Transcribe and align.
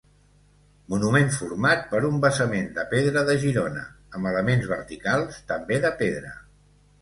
Monument 0.93 1.27
format 1.35 1.83
per 1.91 1.99
un 2.07 2.17
basament 2.23 2.65
de 2.77 2.85
pedra 2.95 3.23
de 3.29 3.35
Girona 3.45 3.85
amb 4.21 4.31
elements 4.31 4.67
verticals 4.73 5.39
també 5.53 5.79
de 5.87 5.95
pedra. 6.03 6.35